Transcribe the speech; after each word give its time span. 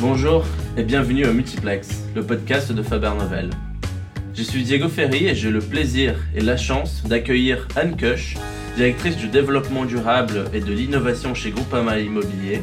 Bonjour 0.00 0.44
et 0.76 0.82
bienvenue 0.82 1.26
au 1.26 1.32
Multiplex, 1.32 2.04
le 2.14 2.22
podcast 2.22 2.70
de 2.70 2.82
Faber 2.82 3.12
Novel. 3.18 3.48
Je 4.34 4.42
suis 4.42 4.62
Diego 4.62 4.88
Ferry 4.90 5.26
et 5.26 5.34
j'ai 5.34 5.50
le 5.50 5.60
plaisir 5.60 6.16
et 6.34 6.42
la 6.42 6.58
chance 6.58 7.02
d'accueillir 7.04 7.66
Anne 7.76 7.96
Kush, 7.96 8.36
directrice 8.76 9.16
du 9.16 9.28
développement 9.28 9.86
durable 9.86 10.50
et 10.52 10.60
de 10.60 10.70
l'innovation 10.70 11.34
chez 11.34 11.50
Groupama 11.50 11.98
Immobilier, 11.98 12.62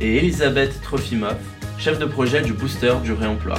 et 0.00 0.18
Elisabeth 0.18 0.80
Trofimov, 0.80 1.36
chef 1.78 1.98
de 1.98 2.04
projet 2.04 2.42
du 2.42 2.52
booster 2.52 2.94
du 3.02 3.12
réemploi. 3.12 3.58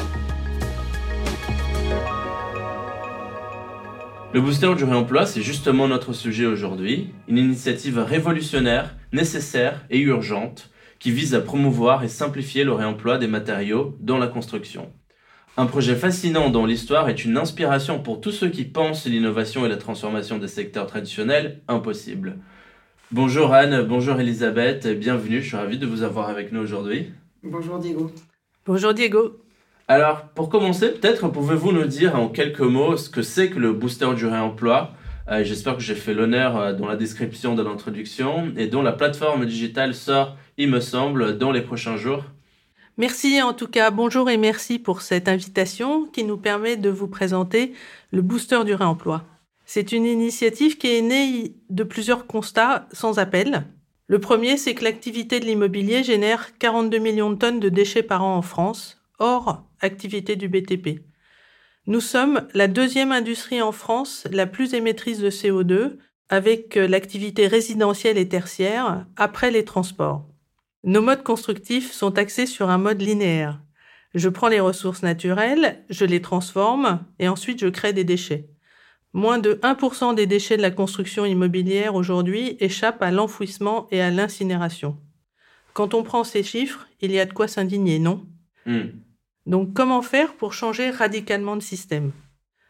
Le 4.33 4.39
booster 4.39 4.73
du 4.75 4.85
réemploi, 4.85 5.25
c'est 5.25 5.41
justement 5.41 5.89
notre 5.89 6.13
sujet 6.13 6.45
aujourd'hui, 6.45 7.09
une 7.27 7.37
initiative 7.37 7.99
révolutionnaire, 7.99 8.95
nécessaire 9.11 9.81
et 9.89 9.99
urgente 9.99 10.69
qui 10.99 11.11
vise 11.11 11.33
à 11.33 11.41
promouvoir 11.41 12.03
et 12.03 12.09
simplifier 12.09 12.63
le 12.63 12.73
réemploi 12.73 13.17
des 13.17 13.27
matériaux 13.27 13.97
dans 13.99 14.17
la 14.17 14.27
construction. 14.27 14.91
Un 15.57 15.65
projet 15.65 15.95
fascinant 15.95 16.49
dont 16.49 16.65
l'histoire 16.65 17.09
est 17.09 17.25
une 17.25 17.37
inspiration 17.37 17.99
pour 17.99 18.21
tous 18.21 18.31
ceux 18.31 18.49
qui 18.49 18.65
pensent 18.65 19.05
l'innovation 19.05 19.65
et 19.65 19.69
la 19.69 19.77
transformation 19.77 20.37
des 20.37 20.47
secteurs 20.47 20.87
traditionnels 20.87 21.61
impossibles. 21.67 22.37
Bonjour 23.11 23.53
Anne, 23.53 23.81
bonjour 23.83 24.19
Elisabeth, 24.19 24.87
bienvenue, 24.87 25.41
je 25.41 25.47
suis 25.47 25.57
ravi 25.57 25.77
de 25.77 25.87
vous 25.87 26.03
avoir 26.03 26.29
avec 26.29 26.51
nous 26.51 26.61
aujourd'hui. 26.61 27.11
Bonjour 27.43 27.79
Diego. 27.79 28.11
Bonjour 28.65 28.93
Diego. 28.93 29.39
Alors, 29.87 30.27
pour 30.35 30.49
commencer, 30.49 30.91
peut-être 30.91 31.27
pouvez-vous 31.29 31.71
nous 31.71 31.85
dire 31.85 32.15
en 32.15 32.29
quelques 32.29 32.59
mots 32.59 32.95
ce 32.95 33.09
que 33.09 33.23
c'est 33.23 33.49
que 33.49 33.57
le 33.57 33.73
booster 33.73 34.13
du 34.15 34.27
réemploi? 34.27 34.91
Euh, 35.31 35.43
J'espère 35.43 35.75
que 35.75 35.81
j'ai 35.81 35.95
fait 35.95 36.13
l'honneur 36.13 36.57
euh, 36.57 36.73
dans 36.73 36.87
la 36.87 36.95
description 36.95 37.55
de 37.55 37.63
l'introduction 37.63 38.51
et 38.57 38.67
dont 38.67 38.81
la 38.81 38.93
plateforme 38.93 39.45
digitale 39.45 39.93
sort 39.93 40.37
il 40.57 40.69
me 40.69 40.79
semble, 40.79 41.37
dans 41.37 41.51
les 41.51 41.61
prochains 41.61 41.97
jours. 41.97 42.23
Merci 42.97 43.41
en 43.41 43.53
tout 43.53 43.67
cas, 43.67 43.91
bonjour 43.91 44.29
et 44.29 44.37
merci 44.37 44.77
pour 44.77 45.01
cette 45.01 45.29
invitation 45.29 46.05
qui 46.05 46.25
nous 46.25 46.37
permet 46.37 46.75
de 46.75 46.89
vous 46.89 47.07
présenter 47.07 47.73
le 48.11 48.21
booster 48.21 48.65
du 48.65 48.73
réemploi. 48.73 49.23
C'est 49.65 49.91
une 49.93 50.05
initiative 50.05 50.77
qui 50.77 50.97
est 50.97 51.01
née 51.01 51.53
de 51.69 51.83
plusieurs 51.83 52.27
constats 52.27 52.87
sans 52.91 53.19
appel. 53.19 53.67
Le 54.07 54.19
premier, 54.19 54.57
c'est 54.57 54.73
que 54.73 54.83
l'activité 54.83 55.39
de 55.39 55.45
l'immobilier 55.45 56.03
génère 56.03 56.57
42 56.57 56.97
millions 56.97 57.29
de 57.29 57.35
tonnes 57.35 57.59
de 57.59 57.69
déchets 57.69 58.03
par 58.03 58.23
an 58.23 58.35
en 58.35 58.41
France, 58.41 58.99
hors 59.19 59.63
activité 59.79 60.35
du 60.35 60.49
BTP. 60.49 61.01
Nous 61.89 62.01
sommes 62.01 62.47
la 62.53 62.67
deuxième 62.67 63.11
industrie 63.11 63.63
en 63.63 63.71
France 63.71 64.27
la 64.31 64.45
plus 64.45 64.75
émettrice 64.75 65.17
de 65.17 65.31
CO2, 65.31 65.97
avec 66.29 66.75
l'activité 66.75 67.47
résidentielle 67.47 68.19
et 68.19 68.29
tertiaire, 68.29 69.07
après 69.17 69.49
les 69.49 69.65
transports. 69.65 70.23
Nos 70.83 71.01
modes 71.01 71.23
constructifs 71.23 71.91
sont 71.91 72.19
axés 72.19 72.45
sur 72.45 72.69
un 72.69 72.77
mode 72.77 73.01
linéaire. 73.01 73.59
Je 74.13 74.29
prends 74.29 74.49
les 74.49 74.59
ressources 74.59 75.01
naturelles, 75.01 75.83
je 75.89 76.05
les 76.05 76.21
transforme 76.21 77.03
et 77.17 77.27
ensuite 77.27 77.59
je 77.59 77.69
crée 77.69 77.91
des 77.91 78.03
déchets. 78.03 78.47
Moins 79.13 79.39
de 79.39 79.55
1% 79.55 80.13
des 80.13 80.27
déchets 80.27 80.57
de 80.57 80.61
la 80.61 80.69
construction 80.69 81.25
immobilière 81.25 81.95
aujourd'hui 81.95 82.55
échappent 82.59 83.01
à 83.01 83.09
l'enfouissement 83.09 83.87
et 83.89 83.99
à 83.99 84.11
l'incinération. 84.11 84.95
Quand 85.73 85.95
on 85.95 86.03
prend 86.03 86.23
ces 86.23 86.43
chiffres, 86.43 86.87
il 87.01 87.11
y 87.11 87.19
a 87.19 87.25
de 87.25 87.33
quoi 87.33 87.47
s'indigner, 87.47 87.97
non? 87.97 88.27
Hmm. 88.67 88.89
Donc 89.49 89.73
comment 89.73 90.03
faire 90.03 90.35
pour 90.35 90.53
changer 90.53 90.91
radicalement 90.91 91.55
de 91.55 91.63
système? 91.63 92.11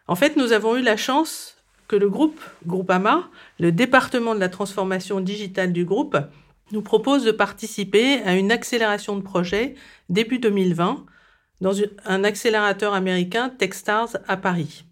En 0.07 0.15
fait, 0.15 0.37
nous 0.37 0.53
avons 0.53 0.77
eu 0.77 0.81
la 0.81 0.95
chance 0.95 1.57
que 1.89 1.97
le 1.97 2.09
groupe 2.09 2.39
Groupama, 2.65 3.29
le 3.59 3.73
département 3.73 4.33
de 4.33 4.39
la 4.39 4.47
transformation 4.47 5.19
digitale 5.19 5.73
du 5.73 5.83
groupe, 5.83 6.17
nous 6.71 6.81
propose 6.81 7.25
de 7.25 7.31
participer 7.31 8.21
à 8.21 8.35
une 8.35 8.49
accélération 8.49 9.17
de 9.17 9.21
projet 9.21 9.75
début 10.07 10.39
2020 10.39 11.05
dans 11.59 11.73
un 12.05 12.23
accélérateur 12.23 12.93
américain 12.93 13.49
Techstars 13.49 14.15
à 14.29 14.37
Paris. 14.37 14.85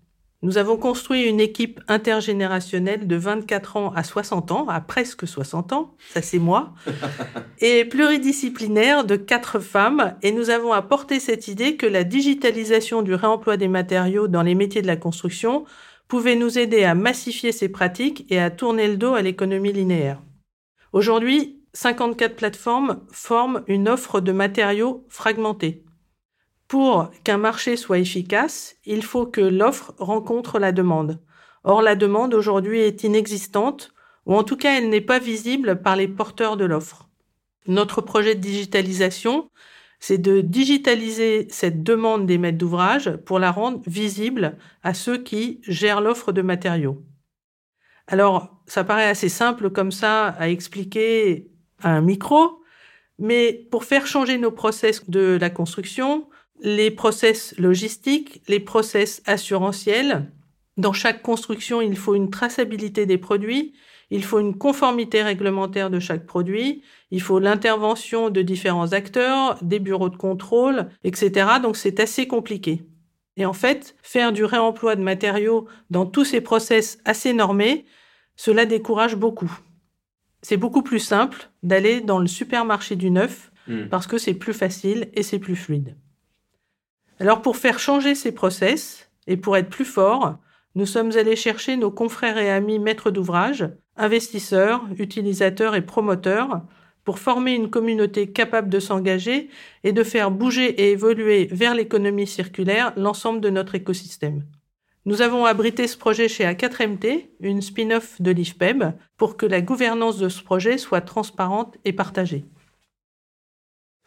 Nous 0.44 0.60
avons 0.60 0.78
construit 0.78 1.24
une 1.24 1.40
équipe 1.40 1.82
intergénérationnelle 1.88 3.08
de 3.08 3.16
24 3.16 3.78
ans 3.78 3.94
à 3.96 4.04
60 4.04 4.52
ans, 4.52 4.68
à 4.70 4.80
presque 4.82 5.28
60 5.28 5.74
ans, 5.74 5.96
ça 6.14 6.22
c'est 6.22 6.38
moi, 6.38 6.76
et 7.60 7.86
pluridisciplinaire 7.86 9.04
de 9.04 9.16
quatre 9.16 9.60
femmes, 9.60 10.16
et 10.22 10.32
nous 10.32 10.52
avons 10.52 10.74
apporté 10.74 11.20
cette 11.20 11.48
idée 11.48 11.76
que 11.76 11.88
la 11.88 12.04
digitalisation 12.04 13.02
du 13.02 13.16
réemploi 13.16 13.58
des 13.58 13.68
matériaux 13.68 14.28
dans 14.28 14.44
les 14.44 14.54
métiers 14.54 14.84
de 14.84 14.88
la 14.88 14.96
construction 14.96 15.66
pouvait 16.08 16.36
nous 16.36 16.60
aider 16.60 16.84
à 16.84 16.94
massifier 16.94 17.52
ces 17.52 17.70
pratiques 17.70 18.28
et 18.30 18.40
à 18.40 18.52
tourner 18.52 18.88
le 18.88 18.98
dos 18.98 19.16
à 19.16 19.24
l'économie 19.24 19.74
linéaire. 19.74 20.22
Aujourd'hui, 20.94 21.64
54 21.74 22.36
plateformes 22.36 23.02
forment 23.12 23.64
une 23.68 23.90
offre 23.90 24.22
de 24.22 24.32
matériaux 24.32 25.04
fragmentés. 25.10 25.84
Pour 26.68 27.12
qu'un 27.24 27.38
marché 27.38 27.78
soit 27.78 28.00
efficace, 28.00 28.76
il 28.86 29.04
faut 29.04 29.26
que 29.26 29.42
l'offre 29.42 29.94
rencontre 30.00 30.60
la 30.60 30.72
demande. 30.74 31.22
Or, 31.64 31.82
la 31.82 31.96
demande 31.96 32.34
aujourd'hui 32.34 32.80
est 32.80 33.04
inexistante, 33.04 33.94
ou 34.26 34.36
en 34.36 34.44
tout 34.44 34.58
cas, 34.58 34.78
elle 34.78 34.90
n'est 34.90 35.02
pas 35.02 35.20
visible 35.20 35.82
par 35.82 35.96
les 35.96 36.08
porteurs 36.08 36.58
de 36.58 36.66
l'offre. 36.66 37.08
Notre 37.68 38.02
projet 38.02 38.36
de 38.36 38.42
digitalisation, 38.42 39.50
c'est 40.00 40.18
de 40.18 40.42
digitaliser 40.42 41.48
cette 41.50 41.84
demande 41.84 42.26
des 42.26 42.38
maîtres 42.38 42.58
d'ouvrage 42.58 43.16
pour 43.26 43.40
la 43.40 43.52
rendre 43.52 43.82
visible 43.88 44.58
à 44.84 44.94
ceux 44.94 45.18
qui 45.18 45.62
gèrent 45.64 46.02
l'offre 46.02 46.32
de 46.32 46.42
matériaux. 46.42 47.04
Alors, 48.08 48.62
ça 48.68 48.84
paraît 48.84 49.10
assez 49.10 49.30
simple 49.30 49.70
comme 49.70 49.92
ça 49.92 50.28
à 50.28 50.50
expliquer 50.50 51.50
un 51.84 52.02
micro, 52.02 52.62
mais 53.20 53.68
pour 53.72 53.86
faire 53.86 54.06
changer 54.06 54.38
nos 54.38 54.52
process 54.52 55.10
de 55.10 55.38
la 55.40 55.50
construction, 55.50 56.28
les 56.62 56.92
process 56.92 57.54
logistiques, 57.58 58.42
les 58.48 58.60
process 58.60 59.22
assurantiels, 59.26 60.32
dans 60.78 60.94
chaque 60.94 61.22
construction, 61.22 61.82
il 61.82 61.98
faut 61.98 62.16
une 62.16 62.30
traçabilité 62.30 63.06
des 63.06 63.18
produits, 63.18 63.74
il 64.10 64.24
faut 64.24 64.40
une 64.40 64.58
conformité 64.58 65.24
réglementaire 65.24 65.90
de 65.90 66.00
chaque 66.00 66.26
produit, 66.26 66.84
il 67.12 67.22
faut 67.22 67.40
l'intervention 67.40 68.30
de 68.30 68.42
différents 68.42 68.94
acteurs, 68.94 69.58
des 69.64 69.80
bureaux 69.80 70.10
de 70.10 70.16
contrôle, 70.16 70.90
etc. 71.04 71.48
Donc 71.62 71.78
c'est 71.78 72.00
assez 72.00 72.28
compliqué. 72.28 72.84
Et 73.38 73.46
en 73.46 73.54
fait, 73.54 73.96
faire 74.02 74.32
du 74.32 74.46
réemploi 74.46 74.96
de 74.96 75.04
matériaux 75.04 75.68
dans 75.90 76.06
tous 76.06 76.26
ces 76.26 76.42
process 76.42 77.00
assez 77.06 77.34
normés, 77.34 77.86
cela 78.36 78.66
décourage 78.66 79.16
beaucoup 79.16 79.52
c'est 80.42 80.58
beaucoup 80.58 80.82
plus 80.82 81.00
simple 81.00 81.50
d'aller 81.64 82.02
dans 82.02 82.20
le 82.20 82.28
supermarché 82.28 82.96
du 82.96 83.12
neuf 83.12 83.52
hmm. 83.68 83.88
parce 83.90 84.08
que 84.08 84.18
c'est 84.18 84.34
plus 84.34 84.54
facile 84.54 85.10
et 85.14 85.24
c'est 85.24 85.40
plus 85.40 85.56
fluide. 85.56 85.96
Alors 87.20 87.42
pour 87.42 87.58
faire 87.58 87.80
changer 87.80 88.14
ces 88.14 88.32
process 88.32 89.10
et 89.26 89.38
pour 89.38 89.58
être 89.58 89.70
plus 89.70 89.86
fort, 89.86 90.38
nous 90.76 90.86
sommes 90.86 91.12
allés 91.18 91.36
chercher 91.36 91.76
nos 91.76 91.90
confrères 91.90 92.38
et 92.38 92.52
amis 92.52 92.78
maîtres 92.78 93.10
d'ouvrage, 93.10 93.68
investisseurs, 93.96 94.86
utilisateurs 95.00 95.76
et 95.76 95.82
promoteurs 95.82 96.62
pour 97.04 97.18
former 97.18 97.56
une 97.56 97.70
communauté 97.70 98.32
capable 98.32 98.70
de 98.70 98.80
s'engager 98.80 99.50
et 99.84 99.94
de 99.94 100.04
faire 100.04 100.30
bouger 100.30 100.66
et 100.66 100.92
évoluer 100.92 101.48
vers 101.52 101.74
l'économie 101.74 102.28
circulaire 102.28 102.94
l'ensemble 102.98 103.42
de 103.42 103.50
notre 103.50 103.74
écosystème. 103.76 104.44
Nous 105.06 105.22
avons 105.22 105.46
abrité 105.46 105.88
ce 105.88 105.98
projet 105.98 106.28
chez 106.28 106.44
A4MT, 106.44 107.30
une 107.40 107.62
spin-off 107.62 108.22
de 108.22 108.30
l'IFPEB, 108.30 108.92
pour 109.16 109.38
que 109.38 109.46
la 109.46 109.62
gouvernance 109.62 110.18
de 110.18 110.28
ce 110.28 110.44
projet 110.44 110.78
soit 110.78 111.00
transparente 111.02 111.78
et 111.86 111.94
partagée. 111.94 112.46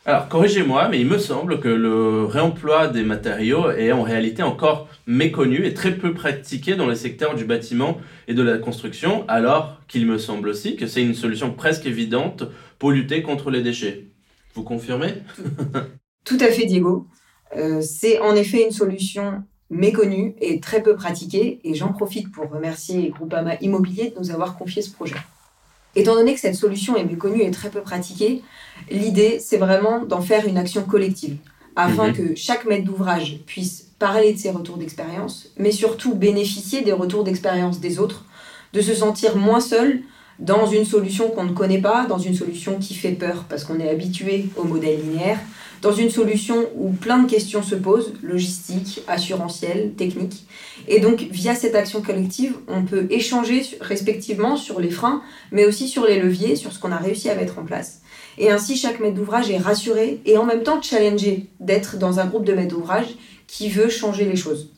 Alors, 0.07 0.29
corrigez-moi, 0.29 0.89
mais 0.89 0.99
il 0.99 1.07
me 1.07 1.19
semble 1.19 1.61
que 1.61 1.69
le 1.69 2.25
réemploi 2.25 2.89
des 2.89 3.03
matériaux 3.03 3.71
est 3.71 3.93
en 3.93 4.03
réalité 4.03 4.43
encore 4.43 4.89
méconnu 5.07 5.67
et 5.67 5.75
très 5.75 5.95
peu 5.95 6.15
pratiqué 6.15 6.75
dans 6.75 6.87
le 6.87 6.95
secteur 6.95 7.35
du 7.35 7.45
bâtiment 7.45 7.99
et 8.27 8.33
de 8.33 8.43
la 8.43 8.57
construction, 8.57 9.27
alors 9.29 9.79
qu'il 9.89 10.07
me 10.07 10.17
semble 10.17 10.49
aussi 10.49 10.77
que 10.77 10.87
c'est 10.87 11.03
une 11.03 11.15
solution 11.15 11.53
presque 11.53 11.85
évidente 11.85 12.45
pour 12.79 12.93
lutter 12.93 13.23
contre 13.23 13.51
les 13.51 13.61
déchets. 13.61 14.07
Vous 14.55 14.63
confirmez? 14.63 15.15
Tout 16.25 16.39
à 16.41 16.47
fait, 16.47 16.65
Diego. 16.65 17.07
Euh, 17.57 17.83
c'est 17.83 18.21
en 18.21 18.35
effet 18.35 18.65
une 18.65 18.73
solution 18.73 19.43
méconnu 19.69 20.35
et 20.41 20.61
très 20.61 20.83
peu 20.83 20.97
pratiqué, 20.97 21.61
et 21.63 21.75
j'en 21.75 21.93
profite 21.93 22.33
pour 22.33 22.49
remercier 22.49 23.11
Groupama 23.11 23.57
Immobilier 23.61 24.11
de 24.11 24.19
nous 24.19 24.31
avoir 24.31 24.57
confié 24.57 24.81
ce 24.81 24.91
projet. 24.91 25.17
Étant 25.97 26.15
donné 26.15 26.35
que 26.35 26.41
cette 26.41 26.55
solution 26.55 26.97
est 26.97 27.05
méconnue 27.05 27.43
et 27.43 27.51
très 27.51 27.71
peu 27.71 27.81
pratiquée, 27.81 28.43
l'idée, 28.91 29.39
c'est 29.41 29.57
vraiment 29.57 30.05
d'en 30.05 30.21
faire 30.21 30.47
une 30.47 30.59
action 30.59 30.83
collective, 30.83 31.37
afin 31.77 32.09
mhm. 32.09 32.15
que 32.15 32.35
chaque 32.37 32.65
maître 32.65 32.85
d'ouvrage 32.85 33.41
puisse 33.47 33.89
parler 33.99 34.33
de 34.33 34.39
ses 34.39 34.51
retours 34.51 34.79
d'expérience, 34.79 35.51
mais 35.59 35.73
surtout 35.73 36.15
bénéficier 36.15 36.83
des 36.83 36.93
retours 36.93 37.25
d'expérience 37.25 37.81
des 37.81 37.99
autres, 37.99 38.25
de 38.73 38.81
se 38.81 38.95
sentir 38.95 39.37
moins 39.37 39.61
seul 39.61 40.03
dans 40.39 40.67
une 40.67 40.87
solution 40.87 41.29
qu'on 41.29 41.45
ne 41.45 41.53
connaît 41.53 41.81
pas, 41.81 42.07
dans 42.07 42.19
une 42.19 42.35
solution 42.35 42.79
qui 42.79 42.95
fait 42.95 43.13
peur 43.13 43.45
parce 43.49 43.65
qu'on 43.65 43.79
est 43.79 43.91
habitué 43.91 44.47
au 44.57 44.65
modèle 44.65 45.01
linéaire, 45.01 45.39
dans 45.83 45.93
une 45.93 46.11
solution 46.11 46.69
où 46.77 46.91
plein 46.91 47.23
de 47.23 47.31
questions 47.31 47.63
se 47.63 47.75
posent, 47.75 48.13
logistique, 48.23 49.03
assurantielle, 49.09 49.95
technique. 49.95 50.47
Et 50.89 51.01
donc, 51.01 51.21
via 51.31 51.55
cette 51.55 51.75
action 51.75 52.03
collective, 52.03 52.55
on 52.69 52.83
peut 52.83 53.07
échanger 53.11 53.63
respectivement 53.81 54.57
sur 54.57 54.81
les 54.81 54.91
freins, 54.91 55.23
mais 55.53 55.65
aussi 55.65 55.89
sur 55.89 56.05
les 56.05 56.21
leviers, 56.21 56.57
sur 56.57 56.73
ce 56.73 56.79
qu'on 56.79 56.93
a 56.93 56.99
réussi 56.99 57.31
à 57.31 57.35
mettre 57.35 57.59
en 57.59 57.65
place. 57.65 58.01
Et 58.39 58.51
ainsi, 58.51 58.77
chaque 58.77 59.01
maître 59.01 59.17
d'ouvrage 59.17 59.51
est 59.51 59.59
rassuré 59.59 60.21
et 60.25 60.37
en 60.37 60.45
même 60.45 60.63
temps 60.63 60.81
challengé 60.83 61.47
d'être 61.61 61.97
dans 61.97 62.21
un 62.21 62.27
groupe 62.27 62.45
de 62.45 62.53
maîtres 62.53 62.75
d'ouvrage 62.75 63.09
qui 63.47 63.69
veut 63.69 63.89
changer 63.89 64.25
les 64.25 64.37
choses. 64.37 64.71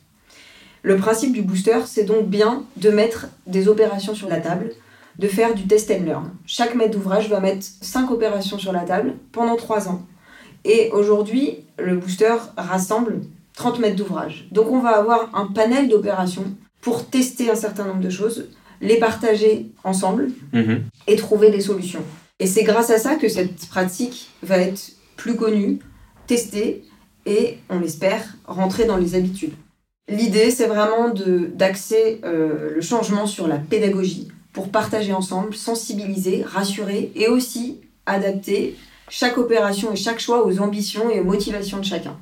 Le 0.81 0.97
principe 0.97 1.31
du 1.31 1.41
booster, 1.41 1.79
c'est 1.85 2.03
donc 2.03 2.27
bien 2.27 2.65
de 2.77 2.89
mettre 2.89 3.27
des 3.47 3.67
opérations 3.67 4.15
sur 4.15 4.27
la 4.27 4.41
table, 4.41 4.71
de 5.17 5.27
faire 5.27 5.53
du 5.53 5.65
test 5.65 5.91
and 5.91 6.03
learn. 6.05 6.31
Chaque 6.45 6.75
maître 6.75 6.91
d'ouvrage 6.91 7.29
va 7.29 7.39
mettre 7.39 7.65
5 7.81 8.11
opérations 8.11 8.57
sur 8.57 8.73
la 8.73 8.81
table 8.81 9.13
pendant 9.31 9.55
3 9.55 9.87
ans. 9.87 10.01
Et 10.65 10.89
aujourd'hui, 10.91 11.65
le 11.77 11.97
booster 11.97 12.35
rassemble 12.57 13.21
30 13.55 13.79
mètres 13.79 13.95
d'ouvrage. 13.95 14.47
Donc 14.51 14.71
on 14.71 14.79
va 14.79 14.97
avoir 14.97 15.29
un 15.35 15.47
panel 15.47 15.89
d'opérations 15.89 16.55
pour 16.81 17.05
tester 17.05 17.49
un 17.49 17.55
certain 17.55 17.85
nombre 17.85 18.01
de 18.01 18.09
choses, 18.09 18.49
les 18.81 18.97
partager 18.97 19.71
ensemble 19.83 20.31
mhm. 20.51 20.83
et 21.07 21.15
trouver 21.15 21.49
des 21.49 21.61
solutions. 21.61 22.03
Et 22.39 22.47
c'est 22.47 22.63
grâce 22.63 22.89
à 22.89 22.97
ça 22.97 23.15
que 23.15 23.29
cette 23.29 23.67
pratique 23.67 24.29
va 24.41 24.57
être 24.57 24.91
plus 25.15 25.35
connue, 25.35 25.79
testée 26.27 26.83
et, 27.25 27.59
on 27.69 27.79
l'espère, 27.79 28.35
rentrer 28.45 28.85
dans 28.85 28.97
les 28.97 29.15
habitudes. 29.15 29.53
L'idée, 30.09 30.51
c'est 30.51 30.67
vraiment 30.67 31.13
d'axer 31.55 32.19
euh, 32.25 32.75
le 32.75 32.81
changement 32.81 33.25
sur 33.25 33.47
la 33.47 33.57
pédagogie 33.57 34.27
pour 34.51 34.69
partager 34.69 35.13
ensemble, 35.13 35.55
sensibiliser, 35.55 36.43
rassurer 36.43 37.11
et 37.15 37.27
aussi 37.27 37.79
adapter 38.05 38.75
chaque 39.15 39.37
opération 39.37 39.93
et 39.93 39.95
chaque 39.95 40.19
choix 40.19 40.43
aux 40.43 40.59
ambitions 40.59 41.11
et 41.11 41.19
aux 41.19 41.23
motivations 41.23 41.77
de 41.77 41.85
chacun. 41.85 42.17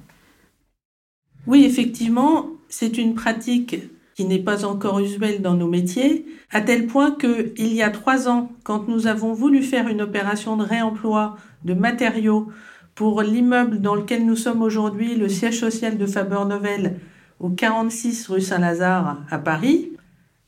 Oui, 1.47 1.63
effectivement, 1.63 2.47
c'est 2.67 2.97
une 2.97 3.15
pratique 3.15 3.77
qui 4.15 4.25
n'est 4.25 4.43
pas 4.43 4.65
encore 4.65 4.99
usuelle 4.99 5.41
dans 5.41 5.53
nos 5.53 5.69
métiers, 5.69 6.25
à 6.51 6.59
tel 6.59 6.87
point 6.87 7.11
qu'il 7.15 7.73
y 7.73 7.81
a 7.81 7.91
trois 7.91 8.27
ans, 8.27 8.51
quand 8.63 8.89
nous 8.89 9.07
avons 9.07 9.31
voulu 9.31 9.63
faire 9.63 9.87
une 9.87 10.01
opération 10.01 10.57
de 10.57 10.65
réemploi 10.65 11.37
de 11.63 11.73
matériaux 11.73 12.49
pour 12.93 13.21
l'immeuble 13.21 13.79
dans 13.79 13.95
lequel 13.95 14.25
nous 14.25 14.35
sommes 14.35 14.61
aujourd'hui, 14.61 15.15
le 15.15 15.29
siège 15.29 15.61
social 15.61 15.97
de 15.97 16.05
Faber-Novel, 16.05 16.99
au 17.39 17.49
46 17.49 18.27
rue 18.27 18.41
Saint-Lazare 18.41 19.21
à 19.29 19.37
Paris, 19.37 19.90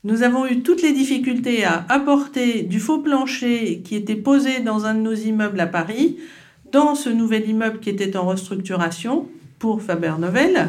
nous 0.04 0.22
avons 0.22 0.46
eu 0.46 0.60
toutes 0.60 0.82
les 0.82 0.92
difficultés 0.92 1.64
à 1.64 1.86
apporter 1.88 2.62
du 2.62 2.78
faux 2.78 2.98
plancher 2.98 3.80
qui 3.82 3.96
était 3.96 4.14
posé 4.14 4.60
dans 4.60 4.84
un 4.84 4.94
de 4.94 5.00
nos 5.00 5.14
immeubles 5.14 5.58
à 5.58 5.66
Paris, 5.66 6.18
dans 6.70 6.94
ce 6.94 7.08
nouvel 7.08 7.48
immeuble 7.48 7.80
qui 7.80 7.88
était 7.88 8.16
en 8.16 8.26
restructuration 8.26 9.26
pour 9.58 9.80
Faber-Novel. 9.80 10.68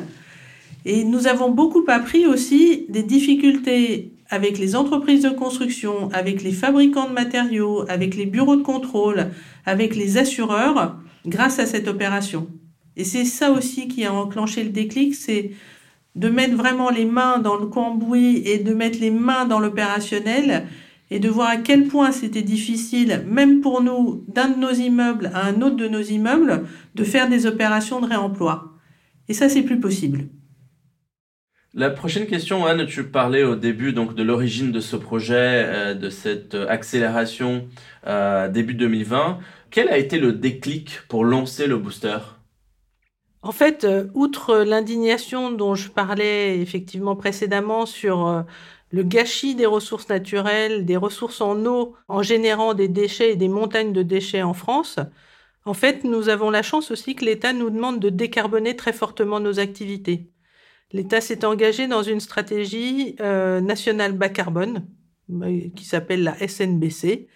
Et 0.86 1.04
nous 1.04 1.28
avons 1.28 1.52
beaucoup 1.52 1.84
appris 1.90 2.26
aussi 2.26 2.86
des 2.88 3.04
difficultés 3.04 4.14
avec 4.30 4.58
les 4.58 4.76
entreprises 4.76 5.24
de 5.24 5.30
construction, 5.30 6.10
avec 6.14 6.42
les 6.42 6.54
fabricants 6.54 7.10
de 7.10 7.14
matériaux, 7.14 7.84
avec 7.90 8.16
les 8.16 8.26
bureaux 8.26 8.56
de 8.56 8.64
contrôle, 8.64 9.32
avec 9.66 9.98
les 9.98 10.18
assureurs, 10.18 10.96
grâce 11.26 11.60
à 11.60 11.66
cette 11.66 11.90
opération. 11.90 12.48
Et 12.96 13.04
c'est 13.04 13.26
ça 13.26 13.52
aussi 13.52 13.90
qui 13.90 14.06
a 14.06 14.14
enclenché 14.14 14.64
le 14.64 14.70
déclic, 14.70 15.14
c'est 15.14 15.52
de 16.16 16.30
mettre 16.30 16.56
vraiment 16.56 16.90
les 16.90 17.06
mains 17.06 17.40
dans 17.40 17.58
le 17.58 17.68
cambouis 17.68 18.42
et 18.46 18.60
de 18.60 18.74
mettre 18.74 19.00
les 19.00 19.12
mains 19.12 19.46
dans 19.46 19.60
l'opérationnel 19.60 20.68
et 21.12 21.20
de 21.20 21.30
voir 21.30 21.50
à 21.50 21.58
quel 21.58 21.88
point 21.88 22.12
c'était 22.12 22.42
difficile, 22.42 23.24
même 23.28 23.62
pour 23.62 23.82
nous, 23.82 24.26
d'un 24.28 24.50
de 24.50 24.58
nos 24.58 24.72
immeubles 24.72 25.30
à 25.34 25.46
un 25.46 25.62
autre 25.62 25.76
de 25.76 25.88
nos 25.88 26.02
immeubles, 26.02 26.64
de 26.96 27.04
faire 27.04 27.30
des 27.30 27.46
opérations 27.46 28.02
de 28.02 28.08
réemploi. 28.08 28.74
Et 29.28 29.34
ça, 29.34 29.50
c'est 29.50 29.64
plus 29.64 29.80
possible. 29.80 30.26
La 31.74 31.90
prochaine 31.90 32.26
question, 32.26 32.66
Anne, 32.66 32.86
tu 32.88 33.04
parlais 33.04 33.44
au 33.44 33.56
début 33.56 33.92
donc 33.92 34.16
de 34.16 34.24
l'origine 34.24 34.72
de 34.72 34.80
ce 34.80 34.96
projet, 34.96 35.36
euh, 35.66 35.94
de 35.94 36.10
cette 36.10 36.56
accélération 36.56 37.68
euh, 38.08 38.48
début 38.48 38.76
2020. 38.76 39.40
Quel 39.72 39.90
a 39.90 39.98
été 39.98 40.18
le 40.18 40.32
déclic 40.32 41.02
pour 41.10 41.26
lancer 41.26 41.68
le 41.68 41.78
booster? 41.78 42.18
En 43.46 43.52
fait, 43.52 43.84
euh, 43.84 44.08
outre 44.16 44.58
l'indignation 44.58 45.52
dont 45.52 45.76
je 45.76 45.90
parlais 45.90 46.60
effectivement 46.60 47.16
précédemment 47.16 47.86
sur 47.86 48.28
euh, 48.28 48.42
le 48.90 49.04
gâchis 49.04 49.54
des 49.54 49.68
ressources 49.68 50.10
naturelles, 50.10 50.84
des 50.84 50.98
ressources 50.98 51.42
en 51.42 51.64
eau, 51.68 51.96
en 52.08 52.24
générant 52.24 52.74
des 52.74 52.88
déchets 52.88 53.34
et 53.34 53.36
des 53.36 53.48
montagnes 53.48 53.94
de 53.94 54.02
déchets 54.02 54.42
en 54.42 54.56
France, 54.56 54.98
en 55.64 55.76
fait, 55.76 56.04
nous 56.04 56.30
avons 56.30 56.50
la 56.50 56.64
chance 56.64 56.90
aussi 56.90 57.14
que 57.16 57.24
l'État 57.24 57.54
nous 57.54 57.70
demande 57.70 58.00
de 58.00 58.10
décarboner 58.10 58.76
très 58.76 58.94
fortement 58.94 59.40
nos 59.40 59.60
activités. 59.60 60.32
L'État 60.92 61.22
s'est 61.22 61.46
engagé 61.46 61.88
dans 61.88 62.04
une 62.04 62.22
stratégie 62.22 63.16
euh, 63.20 63.62
nationale 63.62 64.14
bas 64.14 64.30
carbone, 64.30 64.88
qui 65.76 65.86
s'appelle 65.86 66.24
la 66.24 66.36
SNBC, 66.48 67.28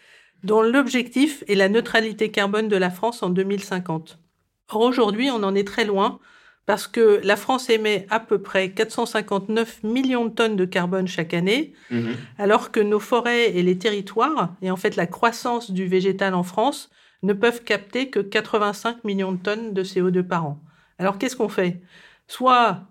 dont 0.43 0.63
l'objectif 0.63 1.43
est 1.47 1.55
la 1.55 1.69
neutralité 1.69 2.31
carbone 2.31 2.67
de 2.67 2.77
la 2.77 2.89
France 2.89 3.21
en 3.21 3.29
2050. 3.29 4.19
Or, 4.69 4.81
aujourd'hui, 4.81 5.29
on 5.31 5.43
en 5.43 5.55
est 5.55 5.67
très 5.67 5.85
loin 5.85 6.19
parce 6.65 6.85
que 6.85 7.19
la 7.23 7.35
France 7.35 7.67
émet 7.71 8.05
à 8.11 8.19
peu 8.19 8.39
près 8.39 8.69
459 8.69 9.81
millions 9.81 10.25
de 10.25 10.29
tonnes 10.29 10.55
de 10.55 10.65
carbone 10.65 11.07
chaque 11.07 11.33
année, 11.33 11.73
mhm. 11.89 12.15
alors 12.37 12.69
que 12.69 12.79
nos 12.79 12.99
forêts 12.99 13.57
et 13.57 13.63
les 13.63 13.79
territoires, 13.79 14.53
et 14.61 14.69
en 14.69 14.75
fait 14.75 14.95
la 14.95 15.07
croissance 15.07 15.71
du 15.71 15.87
végétal 15.87 16.35
en 16.35 16.43
France, 16.43 16.91
ne 17.23 17.33
peuvent 17.33 17.63
capter 17.63 18.11
que 18.11 18.19
85 18.19 19.03
millions 19.03 19.31
de 19.31 19.39
tonnes 19.39 19.73
de 19.73 19.83
CO2 19.83 20.21
par 20.21 20.45
an. 20.45 20.61
Alors 20.99 21.17
qu'est-ce 21.17 21.35
qu'on 21.35 21.49
fait? 21.49 21.81
Soit 22.27 22.81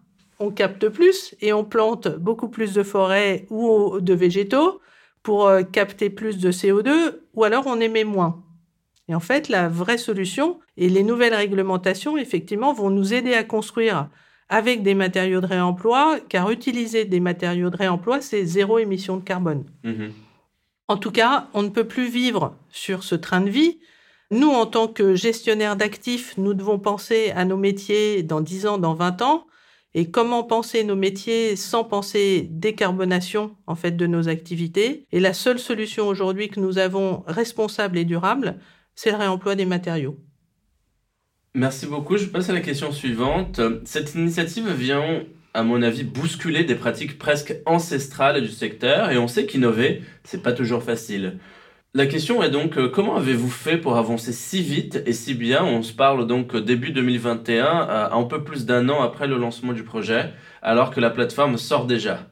on 0.40 0.50
capte 0.50 0.88
plus 0.88 1.36
et 1.40 1.52
on 1.52 1.64
plante 1.64 2.08
beaucoup 2.08 2.48
plus 2.48 2.74
de 2.74 2.82
forêts 2.82 3.46
ou 3.48 4.00
de 4.00 4.14
végétaux 4.14 4.80
pour 5.22 5.46
euh, 5.46 5.62
capter 5.62 6.10
plus 6.10 6.38
de 6.38 6.50
CO2, 6.50 7.20
ou 7.34 7.44
alors 7.44 7.68
on 7.68 7.80
émet 7.80 8.04
moins. 8.04 8.42
Et 9.08 9.14
en 9.14 9.20
fait, 9.20 9.48
la 9.48 9.68
vraie 9.68 9.98
solution 9.98 10.58
et 10.76 10.88
les 10.88 11.02
nouvelles 11.02 11.34
réglementations, 11.34 12.18
effectivement, 12.18 12.72
vont 12.72 12.90
nous 12.90 13.14
aider 13.14 13.34
à 13.34 13.44
construire 13.44 14.08
avec 14.48 14.82
des 14.82 14.94
matériaux 14.94 15.40
de 15.40 15.46
réemploi, 15.46 16.18
car 16.28 16.50
utiliser 16.50 17.04
des 17.04 17.20
matériaux 17.20 17.70
de 17.70 17.76
réemploi, 17.76 18.20
c'est 18.20 18.44
zéro 18.44 18.78
émission 18.78 19.16
de 19.16 19.24
carbone. 19.24 19.64
Mhm. 19.84 20.12
En 20.88 20.96
tout 20.96 21.10
cas, 21.10 21.48
on 21.52 21.62
ne 21.62 21.68
peut 21.68 21.86
plus 21.86 22.08
vivre 22.08 22.54
sur 22.70 23.02
ce 23.04 23.14
train 23.14 23.42
de 23.42 23.50
vie. 23.50 23.78
Nous, 24.30 24.48
en 24.48 24.64
tant 24.64 24.88
que 24.88 25.14
gestionnaires 25.14 25.76
d'actifs, 25.76 26.36
nous 26.38 26.54
devons 26.54 26.78
penser 26.78 27.30
à 27.34 27.44
nos 27.44 27.58
métiers 27.58 28.22
dans 28.22 28.40
10 28.40 28.66
ans, 28.66 28.78
dans 28.78 28.94
20 28.94 29.20
ans, 29.22 29.46
et 29.94 30.10
comment 30.10 30.44
penser 30.44 30.84
nos 30.84 30.96
métiers 30.96 31.56
sans 31.56 31.82
penser 31.82 32.46
décarbonation 32.50 33.56
en 33.66 33.74
fait 33.74 33.92
de 33.92 34.06
nos 34.06 34.28
activités? 34.28 35.06
Et 35.12 35.20
la 35.20 35.32
seule 35.32 35.58
solution 35.58 36.08
aujourd'hui 36.08 36.48
que 36.48 36.60
nous 36.60 36.78
avons 36.78 37.24
responsable 37.26 37.98
et 37.98 38.04
durable, 38.04 38.58
c'est 38.98 39.12
le 39.12 39.16
réemploi 39.16 39.54
des 39.54 39.64
matériaux. 39.64 40.18
Merci 41.54 41.86
beaucoup. 41.86 42.16
Je 42.16 42.26
passe 42.26 42.50
à 42.50 42.52
la 42.52 42.60
question 42.60 42.90
suivante. 42.90 43.60
Cette 43.84 44.16
initiative 44.16 44.68
vient, 44.72 45.22
à 45.54 45.62
mon 45.62 45.82
avis, 45.82 46.02
bousculer 46.02 46.64
des 46.64 46.74
pratiques 46.74 47.16
presque 47.16 47.54
ancestrales 47.64 48.42
du 48.42 48.48
secteur 48.48 49.12
et 49.12 49.16
on 49.16 49.28
sait 49.28 49.46
qu'innover, 49.46 50.02
c'est 50.24 50.42
pas 50.42 50.52
toujours 50.52 50.82
facile. 50.82 51.38
La 51.94 52.06
question 52.06 52.42
est 52.42 52.50
donc 52.50 52.76
euh, 52.76 52.88
comment 52.88 53.14
avez-vous 53.14 53.50
fait 53.50 53.78
pour 53.78 53.96
avancer 53.96 54.32
si 54.32 54.64
vite 54.64 55.00
et 55.06 55.12
si 55.12 55.34
bien? 55.34 55.62
On 55.62 55.84
se 55.84 55.92
parle 55.92 56.26
donc 56.26 56.56
début 56.56 56.90
2021, 56.90 57.64
à 57.64 58.14
un 58.16 58.24
peu 58.24 58.42
plus 58.42 58.66
d'un 58.66 58.88
an 58.88 59.00
après 59.00 59.28
le 59.28 59.38
lancement 59.38 59.74
du 59.74 59.84
projet, 59.84 60.32
alors 60.60 60.90
que 60.90 60.98
la 60.98 61.10
plateforme 61.10 61.56
sort 61.56 61.86
déjà. 61.86 62.26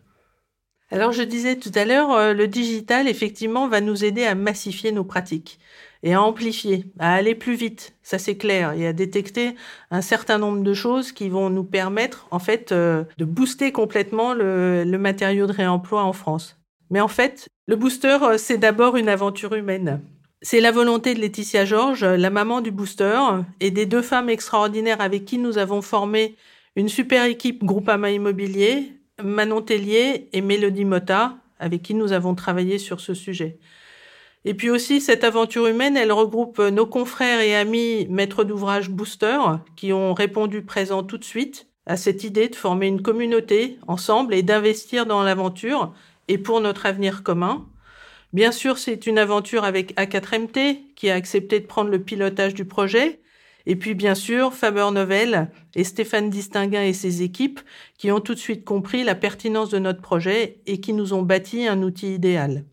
Alors 0.91 1.13
je 1.13 1.23
disais 1.23 1.57
tout 1.57 1.73
à 1.77 1.85
l'heure, 1.85 2.11
euh, 2.13 2.33
le 2.33 2.49
digital 2.49 3.07
effectivement 3.07 3.69
va 3.69 3.81
nous 3.81 4.05
aider 4.05 4.25
à 4.25 4.35
massifier 4.35 4.91
nos 4.91 5.05
pratiques 5.05 5.61
et 6.03 6.15
à 6.15 6.23
amplifier, 6.23 6.87
à 6.99 7.15
aller 7.15 7.35
plus 7.35 7.55
vite, 7.55 7.95
ça 8.03 8.19
c'est 8.19 8.37
clair, 8.37 8.73
et 8.73 8.87
à 8.87 8.93
détecter 8.93 9.55
un 9.91 10.03
certain 10.03 10.39
nombre 10.39 10.63
de 10.63 10.75
choses 10.75 11.13
qui 11.13 11.29
vont 11.29 11.51
nous 11.51 11.65
permettre 11.65 12.27
en 12.31 12.39
fait 12.39 12.73
euh, 12.73 13.05
de 13.19 13.25
booster 13.25 13.73
complètement 13.73 14.35
le, 14.35 14.85
matériau 14.99 15.47
de 15.47 15.53
réemploi 15.53 16.03
en 16.03 16.13
France. 16.13 16.59
Mais 16.91 17.01
en 17.01 17.09
fait, 17.09 17.49
le 17.67 17.77
booster, 17.77 18.19
euh, 18.23 18.39
c'est 18.39 18.59
d'abord 18.59 18.97
une 18.97 19.09
aventure 19.09 19.55
humaine. 19.55 20.01
C'est 20.43 20.61
la 20.61 20.71
volonté 20.71 21.15
de 21.15 21.21
Laetitia 21.21 21.65
Georges, 21.65 22.05
la 22.05 22.31
maman 22.31 22.61
du 22.61 22.71
booster, 22.71 23.19
et 23.61 23.71
des 23.71 23.87
deux 23.87 24.03
femmes 24.03 24.29
extraordinaires 24.29 25.01
avec 25.01 25.25
qui 25.25 25.39
nous 25.39 25.59
avons 25.59 25.83
formé 25.83 26.37
une 26.77 26.89
super 26.89 27.25
équipe 27.25 27.65
Groupama 27.65 28.11
Immobilier, 28.11 28.93
Manon 29.23 29.63
Tellier 29.63 30.29
et 30.33 30.43
Mélodie 30.43 30.85
Motta, 30.85 31.37
avec 31.59 31.83
qui 31.83 31.95
nous 31.95 32.13
avons 32.13 32.35
travaillé 32.35 32.79
sur 32.79 33.01
ce 33.01 33.15
sujet. 33.15 33.59
Et 34.49 34.55
puis 34.55 34.71
aussi, 34.71 35.01
cette 35.01 35.25
aventure 35.25 35.67
humaine, 35.67 35.97
elle 35.97 36.13
regroupe 36.13 36.61
nos 36.61 36.87
confrères 36.87 37.41
et 37.41 37.57
amis 37.57 38.07
maîtres 38.09 38.45
d'ouvrage 38.45 38.91
Booster 38.91 39.39
qui 39.75 39.93
ont 39.93 40.15
répondu 40.15 40.63
présent 40.63 41.03
tout 41.03 41.19
de 41.19 41.25
suite 41.25 41.67
à 41.85 41.97
cette 41.97 42.23
idée 42.23 42.49
de 42.49 42.55
former 42.55 42.87
une 42.87 43.03
communauté 43.03 43.77
ensemble 43.89 44.35
et 44.35 44.45
d'investir 44.45 45.05
dans 45.05 45.25
l'aventure 45.25 45.93
et 46.29 46.39
pour 46.39 46.61
notre 46.61 46.87
avenir 46.87 47.25
commun. 47.25 47.67
Bien 48.33 48.53
sûr, 48.53 48.79
c'est 48.79 49.09
une 49.09 49.19
aventure 49.19 49.65
avec 49.65 49.97
A4MT 49.97 50.95
qui 50.95 51.11
a 51.11 51.17
accepté 51.17 51.59
de 51.59 51.67
prendre 51.67 51.91
le 51.91 52.01
pilotage 52.01 52.55
du 52.55 52.67
projet 52.67 53.21
Et 53.67 53.75
puis 53.75 53.95
bien 53.95 54.15
sûr, 54.15 54.55
Faber 54.55 54.93
Novel 54.93 55.51
et 55.75 55.83
Stéphane 55.83 56.31
Distinguin 56.31 56.85
et 56.85 56.93
ses 56.93 57.23
équipes 57.23 57.59
qui 57.99 58.13
ont 58.13 58.21
tout 58.21 58.35
de 58.35 58.39
suite 58.39 58.65
compris 58.65 59.03
la 59.03 59.17
pertinence 59.17 59.71
de 59.71 59.81
notre 59.81 60.03
projet 60.03 60.61
et 60.67 60.81
qui 60.81 60.93
nous 60.93 61.15
ont 61.15 61.23
bâti 61.23 61.67
un 61.67 61.83
outil 61.83 62.15
idéal. 62.15 62.65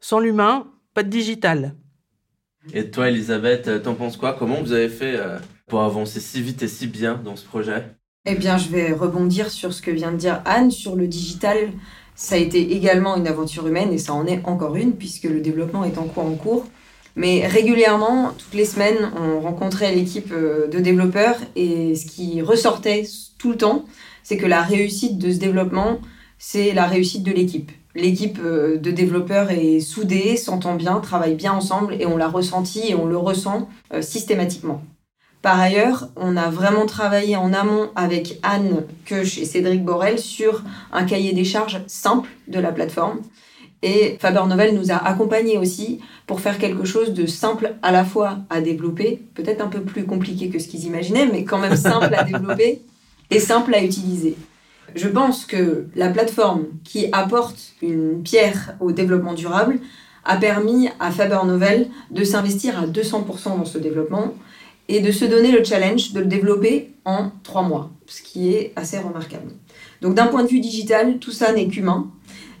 Sans 0.00 0.18
l'humain, 0.18 0.72
pas 0.94 1.02
de 1.02 1.08
digital. 1.08 1.74
Et 2.72 2.90
toi, 2.90 3.08
Elisabeth, 3.08 3.82
t'en 3.82 3.94
penses 3.94 4.16
quoi? 4.16 4.34
Comment 4.38 4.60
vous 4.60 4.72
avez 4.72 4.88
fait 4.88 5.16
euh, 5.16 5.38
pour 5.66 5.82
avancer 5.82 6.20
si 6.20 6.40
vite 6.40 6.62
et 6.62 6.68
si 6.68 6.86
bien 6.86 7.20
dans 7.22 7.36
ce 7.36 7.44
projet? 7.44 7.84
Eh 8.24 8.36
bien, 8.36 8.56
je 8.56 8.68
vais 8.68 8.92
rebondir 8.92 9.50
sur 9.50 9.72
ce 9.72 9.82
que 9.82 9.90
vient 9.90 10.12
de 10.12 10.16
dire 10.16 10.42
Anne 10.44 10.70
sur 10.70 10.94
le 10.94 11.08
digital. 11.08 11.56
Ça 12.14 12.36
a 12.36 12.38
été 12.38 12.72
également 12.76 13.16
une 13.16 13.26
aventure 13.26 13.66
humaine 13.66 13.92
et 13.92 13.98
ça 13.98 14.12
en 14.12 14.26
est 14.26 14.40
encore 14.44 14.76
une 14.76 14.92
puisque 14.92 15.24
le 15.24 15.40
développement 15.40 15.84
est 15.84 15.98
en 15.98 16.04
cours 16.04 16.26
en 16.26 16.34
cours. 16.34 16.66
Mais 17.16 17.46
régulièrement, 17.46 18.32
toutes 18.38 18.54
les 18.54 18.64
semaines, 18.64 19.10
on 19.16 19.40
rencontrait 19.40 19.94
l'équipe 19.94 20.32
euh, 20.32 20.68
de 20.68 20.78
développeurs 20.78 21.36
et 21.56 21.94
ce 21.94 22.06
qui 22.06 22.40
ressortait 22.42 23.04
tout 23.38 23.50
le 23.50 23.56
temps, 23.56 23.84
c'est 24.22 24.36
que 24.36 24.46
la 24.46 24.62
réussite 24.62 25.18
de 25.18 25.32
ce 25.32 25.38
développement, 25.38 26.00
c'est 26.38 26.72
la 26.72 26.86
réussite 26.86 27.24
de 27.24 27.32
l'équipe. 27.32 27.72
L'équipe 27.94 28.38
euh, 28.42 28.78
de 28.78 28.90
développeurs 28.90 29.50
est 29.50 29.80
soudée, 29.80 30.36
s'entend 30.36 30.74
bien, 30.74 31.00
travaille 31.00 31.34
bien 31.34 31.52
ensemble 31.52 31.94
et 32.00 32.06
on 32.06 32.16
l'a 32.16 32.28
ressenti 32.28 32.88
et 32.88 32.94
on 32.94 33.06
le 33.06 33.16
ressent 33.16 33.68
euh, 33.92 34.02
systématiquement. 34.02 34.82
Par 35.42 35.60
ailleurs, 35.60 36.08
on 36.16 36.36
a 36.36 36.50
vraiment 36.50 36.86
travaillé 36.86 37.36
en 37.36 37.52
amont 37.52 37.90
avec 37.96 38.38
Anne 38.42 38.84
Koch 39.08 39.38
et 39.38 39.44
Cédric 39.44 39.84
Borel 39.84 40.18
sur 40.18 40.62
un 40.92 41.04
cahier 41.04 41.32
des 41.32 41.44
charges 41.44 41.82
simple 41.86 42.30
de 42.46 42.60
la 42.60 42.70
plateforme 42.70 43.20
et 43.82 44.16
Faber 44.20 44.42
Novel 44.48 44.74
nous 44.74 44.92
a 44.92 44.96
accompagnés 44.96 45.58
aussi 45.58 46.00
pour 46.26 46.40
faire 46.40 46.58
quelque 46.58 46.84
chose 46.84 47.12
de 47.12 47.26
simple 47.26 47.74
à 47.82 47.90
la 47.90 48.04
fois 48.04 48.38
à 48.48 48.60
développer, 48.60 49.20
peut-être 49.34 49.60
un 49.60 49.68
peu 49.68 49.80
plus 49.80 50.06
compliqué 50.06 50.48
que 50.48 50.58
ce 50.58 50.68
qu'ils 50.68 50.84
imaginaient, 50.84 51.26
mais 51.26 51.44
quand 51.44 51.58
même 51.58 51.76
simple 51.76 52.14
à 52.14 52.22
développer 52.30 52.82
et 53.30 53.40
simple 53.40 53.74
à 53.74 53.82
utiliser. 53.82 54.36
Je 54.94 55.08
pense 55.08 55.46
que 55.46 55.86
la 55.96 56.08
plateforme 56.08 56.66
qui 56.84 57.06
apporte 57.12 57.72
une 57.80 58.22
pierre 58.22 58.76
au 58.80 58.92
développement 58.92 59.34
durable 59.34 59.78
a 60.24 60.36
permis 60.36 60.88
à 61.00 61.10
Faber 61.10 61.40
Novel 61.46 61.88
de 62.10 62.24
s'investir 62.24 62.78
à 62.78 62.86
200% 62.86 63.56
dans 63.56 63.64
ce 63.64 63.78
développement 63.78 64.34
et 64.88 65.00
de 65.00 65.10
se 65.10 65.24
donner 65.24 65.52
le 65.52 65.64
challenge 65.64 66.12
de 66.12 66.20
le 66.20 66.26
développer 66.26 66.92
en 67.04 67.30
trois 67.42 67.62
mois, 67.62 67.90
ce 68.06 68.22
qui 68.22 68.52
est 68.52 68.72
assez 68.76 68.98
remarquable. 68.98 69.52
Donc 70.00 70.14
d'un 70.14 70.26
point 70.26 70.42
de 70.42 70.48
vue 70.48 70.60
digital, 70.60 71.18
tout 71.18 71.30
ça 71.30 71.52
n'est 71.52 71.68
qu'humain. 71.68 72.10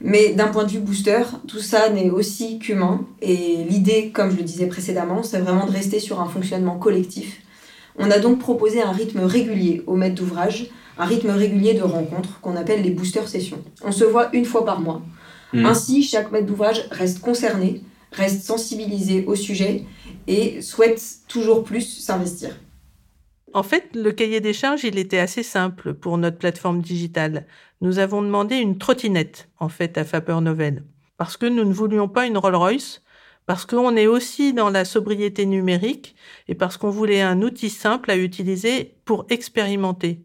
Mais 0.00 0.32
d'un 0.32 0.48
point 0.48 0.64
de 0.64 0.70
vue 0.70 0.80
booster, 0.80 1.22
tout 1.46 1.60
ça 1.60 1.88
n'est 1.90 2.10
aussi 2.10 2.58
qu'humain. 2.58 3.06
Et 3.20 3.64
l'idée, 3.68 4.10
comme 4.12 4.32
je 4.32 4.36
le 4.36 4.42
disais 4.42 4.66
précédemment, 4.66 5.22
c'est 5.22 5.38
vraiment 5.38 5.66
de 5.66 5.70
rester 5.70 6.00
sur 6.00 6.20
un 6.20 6.26
fonctionnement 6.26 6.76
collectif. 6.76 7.40
On 7.98 8.10
a 8.10 8.18
donc 8.18 8.38
proposé 8.40 8.82
un 8.82 8.90
rythme 8.90 9.20
régulier 9.20 9.82
au 9.86 9.94
maître 9.94 10.16
d'ouvrage, 10.16 10.70
un 10.98 11.04
rythme 11.04 11.30
régulier 11.30 11.74
de 11.74 11.82
rencontres 11.82 12.40
qu'on 12.40 12.56
appelle 12.56 12.82
les 12.82 12.90
booster 12.90 13.26
sessions. 13.26 13.62
On 13.82 13.92
se 13.92 14.04
voit 14.04 14.34
une 14.34 14.44
fois 14.44 14.64
par 14.64 14.80
mois. 14.80 15.02
Mmh. 15.52 15.66
Ainsi, 15.66 16.02
chaque 16.02 16.32
maître 16.32 16.46
d'ouvrage 16.46 16.86
reste 16.90 17.20
concerné, 17.20 17.82
reste 18.12 18.42
sensibilisé 18.42 19.24
au 19.26 19.34
sujet 19.34 19.84
et 20.26 20.62
souhaite 20.62 21.02
toujours 21.28 21.64
plus 21.64 21.82
s'investir. 21.82 22.56
En 23.54 23.62
fait, 23.62 23.90
le 23.94 24.12
cahier 24.12 24.40
des 24.40 24.54
charges, 24.54 24.84
il 24.84 24.98
était 24.98 25.18
assez 25.18 25.42
simple 25.42 25.92
pour 25.92 26.16
notre 26.16 26.38
plateforme 26.38 26.80
digitale. 26.80 27.46
Nous 27.82 27.98
avons 27.98 28.22
demandé 28.22 28.56
une 28.56 28.78
trottinette, 28.78 29.48
en 29.58 29.68
fait, 29.68 29.98
à 29.98 30.04
Faber 30.04 30.40
Novel. 30.40 30.84
Parce 31.18 31.36
que 31.36 31.46
nous 31.46 31.64
ne 31.64 31.72
voulions 31.72 32.08
pas 32.08 32.26
une 32.26 32.38
Rolls-Royce, 32.38 33.02
parce 33.44 33.66
qu'on 33.66 33.96
est 33.96 34.06
aussi 34.06 34.54
dans 34.54 34.70
la 34.70 34.84
sobriété 34.84 35.44
numérique 35.44 36.14
et 36.48 36.54
parce 36.54 36.78
qu'on 36.78 36.90
voulait 36.90 37.20
un 37.20 37.42
outil 37.42 37.68
simple 37.68 38.10
à 38.10 38.16
utiliser 38.16 38.94
pour 39.04 39.26
expérimenter. 39.28 40.24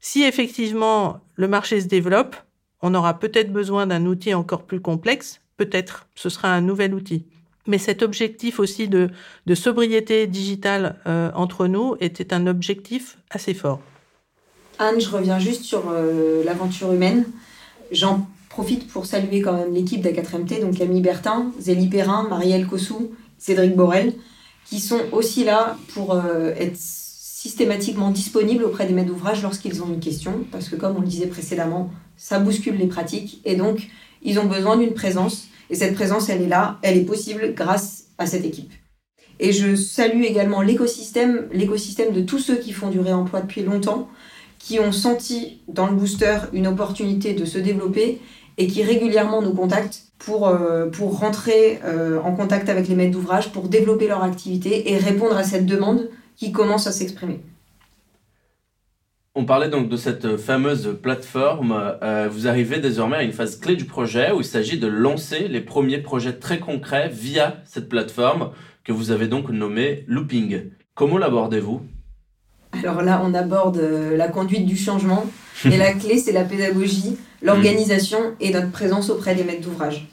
Si 0.00 0.22
effectivement 0.22 1.20
le 1.36 1.48
marché 1.48 1.80
se 1.80 1.86
développe, 1.86 2.36
on 2.82 2.94
aura 2.94 3.18
peut-être 3.18 3.52
besoin 3.52 3.86
d'un 3.86 4.06
outil 4.06 4.34
encore 4.34 4.62
plus 4.62 4.80
complexe, 4.80 5.40
peut-être 5.56 6.06
ce 6.14 6.28
sera 6.28 6.52
un 6.52 6.60
nouvel 6.60 6.94
outil 6.94 7.26
mais 7.66 7.78
cet 7.78 8.02
objectif 8.02 8.58
aussi 8.58 8.88
de, 8.88 9.10
sobriété 9.54 10.26
digitale 10.26 10.96
euh, 11.06 11.30
entre 11.34 11.66
nous 11.66 11.96
était 12.00 12.34
un 12.34 12.46
objectif 12.46 13.18
assez 13.30 13.54
fort. 13.54 13.80
Anne, 14.78 15.00
je 15.00 15.08
reviens 15.08 15.38
juste 15.38 15.62
sur 15.62 15.84
euh, 15.90 16.42
l'aventure 16.44 16.92
humaine. 16.92 17.24
J'en 17.92 18.26
profite 18.48 18.88
pour 18.88 19.06
saluer 19.06 19.42
quand 19.42 19.52
même 19.52 19.74
l'équipe 19.74 20.02
d'A4MT, 20.02 20.62
donc 20.62 20.78
Camille 20.78 21.02
Bertin, 21.02 21.52
Zélie 21.58 21.88
Perrin, 21.88 22.26
Marielle 22.28 22.66
Cossou, 22.66 23.12
Cédric 23.38 23.76
Borel, 23.76 24.14
qui 24.64 24.80
sont 24.80 25.00
aussi 25.12 25.44
là 25.44 25.76
pour 25.94 26.14
euh, 26.14 26.52
être 26.56 26.76
systématiquement 27.42 28.10
disponibles 28.10 28.64
auprès 28.64 28.84
des 28.84 28.92
maîtres 28.92 29.08
d'ouvrage 29.08 29.42
lorsqu'ils 29.42 29.82
ont 29.82 29.86
une 29.86 29.98
question, 29.98 30.44
parce 30.52 30.68
que 30.68 30.76
comme 30.76 30.96
on 30.98 31.00
le 31.00 31.06
disait 31.06 31.26
précédemment, 31.26 31.90
ça 32.18 32.38
bouscule 32.38 32.76
les 32.76 32.86
pratiques, 32.86 33.40
et 33.46 33.56
donc 33.56 33.88
ils 34.20 34.38
ont 34.38 34.44
besoin 34.44 34.76
d'une 34.76 34.92
présence 34.92 35.48
et 35.70 35.74
cette 35.74 35.94
présence, 35.94 36.28
elle 36.28 36.42
est 36.42 36.48
là, 36.48 36.78
elle 36.82 36.98
est 36.98 37.04
possible 37.04 37.54
grâce 37.54 38.08
à 38.18 38.26
cette 38.26 38.44
équipe. 38.44 38.72
Et 39.38 39.52
je 39.52 39.74
salue 39.74 40.24
également 40.24 40.60
l'écosystème, 40.60 41.48
l'écosystème 41.50 42.12
de 42.12 42.20
tous 42.20 42.40
ceux 42.40 42.56
qui 42.56 42.72
font 42.72 42.90
du 42.90 43.00
réemploi 43.00 43.40
depuis 43.40 43.62
longtemps, 43.62 44.10
qui 44.58 44.78
ont 44.78 44.92
senti 44.92 45.62
dans 45.66 45.86
le 45.86 45.94
booster 45.94 46.40
une 46.52 46.66
opportunité 46.66 47.32
de 47.32 47.46
se 47.46 47.56
développer 47.56 48.20
et 48.58 48.66
qui 48.66 48.82
régulièrement 48.82 49.40
nous 49.40 49.54
contactent 49.54 50.02
pour, 50.18 50.46
euh, 50.46 50.90
pour 50.90 51.18
rentrer 51.18 51.80
euh, 51.86 52.20
en 52.20 52.34
contact 52.34 52.68
avec 52.68 52.86
les 52.86 52.94
maîtres 52.94 53.12
d'ouvrage, 53.12 53.50
pour 53.50 53.68
développer 53.68 54.08
leur 54.08 54.22
activité 54.22 54.92
et 54.92 54.98
répondre 54.98 55.38
à 55.38 55.44
cette 55.44 55.64
demande 55.64 56.10
qui 56.40 56.52
commence 56.52 56.86
à 56.86 56.92
s'exprimer. 56.92 57.42
On 59.34 59.44
parlait 59.44 59.68
donc 59.68 59.90
de 59.90 59.96
cette 59.96 60.38
fameuse 60.38 60.98
plateforme. 61.00 61.78
Euh, 62.02 62.28
vous 62.32 62.48
arrivez 62.48 62.80
désormais 62.80 63.18
à 63.18 63.22
une 63.22 63.32
phase 63.32 63.60
clé 63.60 63.76
du 63.76 63.84
projet 63.84 64.32
où 64.32 64.40
il 64.40 64.44
s'agit 64.44 64.78
de 64.78 64.86
lancer 64.86 65.48
les 65.48 65.60
premiers 65.60 65.98
projets 65.98 66.32
très 66.32 66.58
concrets 66.58 67.10
via 67.10 67.58
cette 67.66 67.90
plateforme 67.90 68.52
que 68.84 68.90
vous 68.90 69.10
avez 69.10 69.28
donc 69.28 69.50
nommée 69.50 70.04
Looping. 70.08 70.70
Comment 70.94 71.18
l'abordez-vous? 71.18 71.82
Alors 72.72 73.02
là, 73.02 73.20
on 73.22 73.34
aborde 73.34 73.76
euh, 73.76 74.16
la 74.16 74.28
conduite 74.28 74.64
du 74.64 74.76
changement 74.76 75.26
et 75.66 75.76
la 75.76 75.92
clé, 75.92 76.16
c'est 76.16 76.32
la 76.32 76.44
pédagogie, 76.44 77.18
l'organisation 77.42 78.18
et 78.40 78.50
notre 78.50 78.70
présence 78.70 79.10
auprès 79.10 79.34
des 79.34 79.44
maîtres 79.44 79.62
d'ouvrage. 79.62 80.08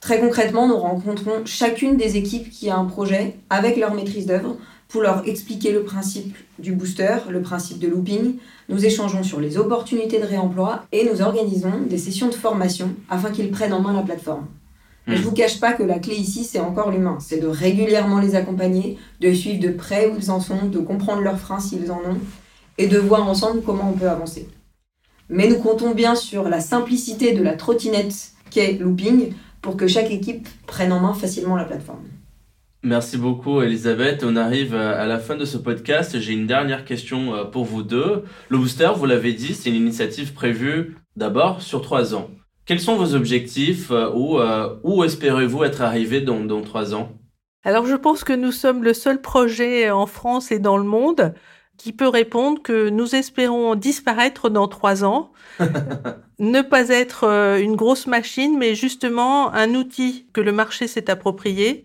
Très 0.00 0.20
concrètement, 0.20 0.68
nous 0.68 0.76
rencontrons 0.76 1.46
chacune 1.46 1.96
des 1.96 2.18
équipes 2.18 2.50
qui 2.50 2.68
a 2.68 2.76
un 2.76 2.84
projet 2.84 3.36
avec 3.48 3.78
leur 3.78 3.94
maîtrise 3.94 4.26
d'œuvre 4.26 4.58
pour 4.88 5.02
leur 5.02 5.26
expliquer 5.26 5.72
le 5.72 5.82
principe 5.82 6.36
du 6.58 6.72
booster, 6.72 7.16
le 7.28 7.42
principe 7.42 7.78
de 7.78 7.88
looping. 7.88 8.36
Nous 8.68 8.84
échangeons 8.84 9.22
sur 9.22 9.40
les 9.40 9.58
opportunités 9.58 10.20
de 10.20 10.26
réemploi 10.26 10.86
et 10.92 11.08
nous 11.10 11.22
organisons 11.22 11.82
des 11.88 11.98
sessions 11.98 12.28
de 12.28 12.34
formation 12.34 12.90
afin 13.10 13.30
qu'ils 13.30 13.50
prennent 13.50 13.72
en 13.72 13.80
main 13.80 13.92
la 13.92 14.02
plateforme. 14.02 14.46
Je 15.06 15.12
ne 15.12 15.18
hmm. 15.18 15.22
vous 15.22 15.32
cache 15.32 15.60
pas 15.60 15.72
que 15.72 15.84
la 15.84 15.98
clé 15.98 16.16
ici, 16.16 16.44
c'est 16.44 16.58
encore 16.58 16.90
l'humain. 16.90 17.18
C'est 17.20 17.38
de 17.38 17.46
régulièrement 17.46 18.20
les 18.20 18.34
accompagner, 18.34 18.98
de 19.20 19.32
suivre 19.32 19.60
de 19.60 19.72
près 19.72 20.08
où 20.08 20.16
ils 20.18 20.30
en 20.30 20.40
sont, 20.40 20.66
de 20.66 20.78
comprendre 20.78 21.22
leurs 21.22 21.38
freins 21.38 21.60
s'ils 21.60 21.92
en 21.92 21.98
ont, 21.98 22.18
et 22.78 22.88
de 22.88 22.98
voir 22.98 23.28
ensemble 23.28 23.62
comment 23.62 23.90
on 23.90 23.98
peut 23.98 24.08
avancer. 24.08 24.48
Mais 25.28 25.48
nous 25.48 25.58
comptons 25.58 25.92
bien 25.92 26.14
sur 26.14 26.48
la 26.48 26.60
simplicité 26.60 27.34
de 27.34 27.42
la 27.42 27.54
trottinette 27.54 28.32
qu'est 28.50 28.72
Looping 28.74 29.32
pour 29.62 29.76
que 29.76 29.86
chaque 29.86 30.10
équipe 30.10 30.48
prenne 30.66 30.92
en 30.92 31.00
main 31.00 31.14
facilement 31.14 31.56
la 31.56 31.64
plateforme. 31.64 32.04
Merci 32.86 33.18
beaucoup 33.18 33.62
Elisabeth. 33.62 34.22
On 34.24 34.36
arrive 34.36 34.76
à 34.76 35.06
la 35.06 35.18
fin 35.18 35.34
de 35.34 35.44
ce 35.44 35.56
podcast. 35.56 36.20
J'ai 36.20 36.34
une 36.34 36.46
dernière 36.46 36.84
question 36.84 37.34
euh, 37.34 37.42
pour 37.42 37.64
vous 37.64 37.82
deux. 37.82 38.22
Le 38.48 38.58
booster, 38.58 38.90
vous 38.94 39.06
l'avez 39.06 39.32
dit, 39.32 39.54
c'est 39.54 39.70
une 39.70 39.74
initiative 39.74 40.34
prévue 40.34 40.96
d'abord 41.16 41.62
sur 41.62 41.82
trois 41.82 42.14
ans. 42.14 42.30
Quels 42.64 42.78
sont 42.78 42.94
vos 42.94 43.16
objectifs 43.16 43.90
euh, 43.90 44.12
ou 44.14 44.38
euh, 44.38 44.76
où 44.84 45.02
espérez-vous 45.02 45.64
être 45.64 45.82
arrivé 45.82 46.20
dans, 46.20 46.44
dans 46.44 46.62
trois 46.62 46.94
ans? 46.94 47.10
Alors 47.64 47.86
je 47.86 47.96
pense 47.96 48.22
que 48.22 48.32
nous 48.32 48.52
sommes 48.52 48.84
le 48.84 48.94
seul 48.94 49.20
projet 49.20 49.90
en 49.90 50.06
France 50.06 50.52
et 50.52 50.60
dans 50.60 50.76
le 50.76 50.84
monde 50.84 51.34
qui 51.78 51.92
peut 51.92 52.06
répondre 52.06 52.62
que 52.62 52.88
nous 52.88 53.16
espérons 53.16 53.74
disparaître 53.74 54.48
dans 54.48 54.68
trois 54.68 55.02
ans, 55.04 55.32
ne 56.38 56.62
pas 56.62 56.90
être 56.90 57.24
une 57.60 57.74
grosse 57.74 58.06
machine, 58.06 58.56
mais 58.56 58.76
justement 58.76 59.52
un 59.52 59.74
outil 59.74 60.28
que 60.32 60.40
le 60.40 60.52
marché 60.52 60.86
s'est 60.86 61.10
approprié 61.10 61.84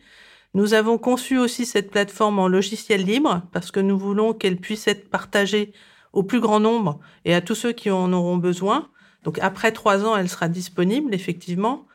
nous 0.53 0.73
avons 0.73 0.97
conçu 0.97 1.37
aussi 1.37 1.65
cette 1.65 1.91
plateforme 1.91 2.39
en 2.39 2.47
logiciel 2.47 3.03
libre 3.05 3.43
parce 3.53 3.71
que 3.71 3.79
nous 3.79 3.97
voulons 3.97 4.33
qu'elle 4.33 4.57
puisse 4.57 4.87
être 4.87 5.09
partagée 5.09 5.73
au 6.11 6.23
plus 6.23 6.41
grand 6.41 6.59
nombre 6.59 6.99
et 7.23 7.33
à 7.33 7.41
tous 7.41 7.55
ceux 7.55 7.71
qui 7.71 7.89
en 7.89 8.11
auront 8.11 8.37
besoin. 8.37 8.89
Donc 9.23 9.39
après 9.39 9.71
trois 9.71 10.03
ans, 10.03 10.17
elle 10.17 10.27
sera 10.27 10.49
disponible, 10.49 11.13
effectivement. 11.13 11.87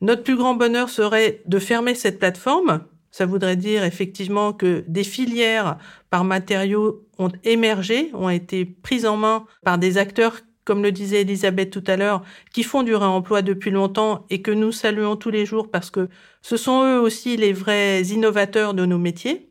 Notre 0.00 0.22
plus 0.22 0.36
grand 0.36 0.54
bonheur 0.54 0.90
serait 0.90 1.42
de 1.46 1.58
fermer 1.58 1.94
cette 1.94 2.18
plateforme. 2.18 2.84
Ça 3.10 3.26
voudrait 3.26 3.56
dire 3.56 3.84
effectivement 3.84 4.52
que 4.52 4.84
des 4.86 5.04
filières 5.04 5.78
par 6.10 6.24
matériaux 6.24 7.06
ont 7.18 7.32
émergé, 7.42 8.10
ont 8.12 8.28
été 8.28 8.64
prises 8.64 9.06
en 9.06 9.16
main 9.16 9.46
par 9.64 9.78
des 9.78 9.98
acteurs 9.98 10.40
comme 10.64 10.82
le 10.82 10.92
disait 10.92 11.22
Elisabeth 11.22 11.70
tout 11.70 11.84
à 11.86 11.96
l'heure, 11.96 12.22
qui 12.52 12.62
font 12.62 12.82
du 12.82 12.94
réemploi 12.94 13.42
depuis 13.42 13.70
longtemps 13.70 14.26
et 14.30 14.42
que 14.42 14.50
nous 14.50 14.72
saluons 14.72 15.16
tous 15.16 15.30
les 15.30 15.46
jours 15.46 15.70
parce 15.70 15.90
que 15.90 16.08
ce 16.42 16.56
sont 16.56 16.84
eux 16.84 17.00
aussi 17.00 17.36
les 17.36 17.52
vrais 17.52 18.02
innovateurs 18.02 18.74
de 18.74 18.86
nos 18.86 18.98
métiers. 18.98 19.50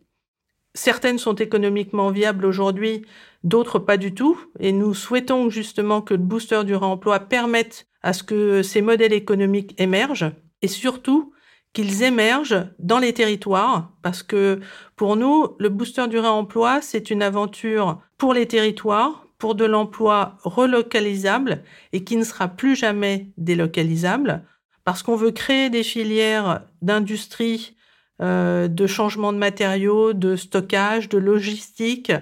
certaines 0.75 1.19
sont 1.19 1.35
économiquement 1.35 2.09
viables 2.09 2.45
aujourd'hui, 2.45 3.03
d'autres 3.43 3.79
pas 3.79 3.97
du 3.97 4.13
tout. 4.15 4.39
Et 4.59 4.71
nous 4.71 4.93
souhaitons 4.93 5.49
justement 5.49 6.01
que 6.01 6.15
le 6.15 6.19
booster 6.19 6.63
du 6.63 6.75
réemploi 6.75 7.19
permette 7.19 7.87
à 8.01 8.13
ce 8.13 8.23
que 8.23 8.63
ces 8.63 8.81
modèles 8.81 9.13
économiques 9.13 9.75
émergent 9.79 10.31
et 10.61 10.67
surtout 10.67 11.33
qu'ils 11.73 12.03
émergent 12.03 12.67
dans 12.79 12.99
les 12.99 13.13
territoires 13.13 13.91
parce 14.01 14.23
que 14.23 14.59
pour 14.95 15.15
nous, 15.15 15.55
le 15.59 15.69
booster 15.69 16.07
du 16.07 16.19
réemploi, 16.19 16.81
c'est 16.81 17.09
une 17.09 17.23
aventure 17.23 17.99
pour 18.17 18.33
les 18.33 18.47
territoires, 18.47 19.22
pour 19.43 19.55
de 19.55 19.65
l'emploi 19.65 20.37
relocalisable 20.45 21.63
et 21.91 22.05
qui 22.05 22.15
ne 22.15 22.23
sera 22.23 22.47
plus 22.47 22.77
jamais 22.77 23.27
délocalisable 23.35 24.41
parce 24.85 25.03
qu'on 25.03 25.17
veut 25.17 25.31
créer 25.31 25.69
des 25.69 25.83
filières 25.83 26.61
d'industrie, 26.81 27.75
euh, 28.21 28.69
de 28.69 28.87
changement 28.87 29.33
de 29.33 29.37
matériaux, 29.37 30.13
de 30.13 30.37
stockage, 30.37 31.09
de 31.09 31.17
logistique, 31.17 32.13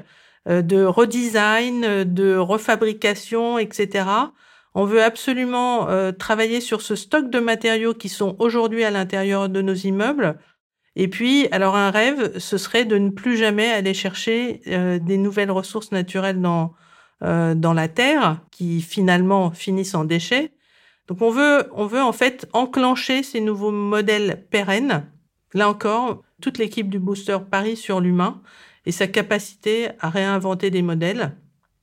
euh, 0.50 0.64
de 0.64 0.84
redesign, 0.84 2.06
de 2.12 2.38
refabrication, 2.38 3.60
etc. 3.60 4.06
On 4.74 4.86
veut 4.86 5.04
absolument 5.04 5.90
euh, 5.90 6.12
travailler 6.12 6.60
sur 6.60 6.82
ce 6.82 6.96
stock 6.96 7.30
de 7.30 7.40
matériaux 7.40 7.94
qui 7.94 8.10
sont 8.10 8.36
aujourd'hui 8.40 8.84
à 8.84 8.90
l'intérieur 8.90 9.48
de 9.48 9.62
nos 9.62 9.76
immeubles. 9.76 10.40
Et 10.96 11.08
puis, 11.08 11.48
alors 11.52 11.76
un 11.76 11.92
rêve, 11.92 12.40
ce 12.40 12.58
serait 12.58 12.86
de 12.86 12.98
ne 12.98 13.12
plus 13.12 13.38
jamais 13.38 13.70
aller 13.70 13.94
chercher 13.94 14.62
des 14.66 15.18
nouvelles 15.18 15.52
ressources 15.52 15.92
naturelles 15.92 16.42
dans 16.42 16.74
dans 17.22 17.74
la 17.74 17.88
terre, 17.88 18.42
qui 18.50 18.82
finalement 18.82 19.52
finissent 19.52 19.96
en 19.96 20.06
déchets. 20.06 20.52
Donc 21.08 21.22
on 21.22 21.30
veut 21.30 21.70
on 21.74 21.86
veut 21.86 22.02
en 22.02 22.14
fait 22.14 22.48
enclencher 22.54 23.22
ces 23.22 23.42
nouveaux 23.42 23.72
modèles 23.72 24.46
pérennes 24.50 25.06
Là 25.54 25.70
encore, 25.70 26.24
toute 26.42 26.58
l'équipe 26.58 26.90
du 26.90 27.00
booster 27.00 27.38
parie 27.50 27.76
sur 27.76 28.00
l'humain 28.00 28.42
et 28.86 28.92
sa 28.92 29.08
capacité 29.08 29.90
à 30.00 30.10
réinventer 30.10 30.70
des 30.70 30.82
modèles. 30.82 31.36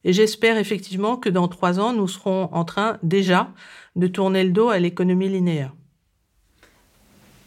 Et 0.05 0.13
j'espère 0.13 0.57
effectivement 0.57 1.17
que 1.17 1.29
dans 1.29 1.49
trois 1.49 1.79
ans, 1.79 1.93
nous 1.93 2.09
serons 2.09 2.49
en 2.53 2.65
train 2.65 2.99
déjà 3.03 3.53
de 3.97 4.07
tourner 4.07 4.45
le 4.45 4.51
dos 4.51 4.69
à 4.69 4.79
l'économie 4.79 5.29
linéaire. 5.29 5.75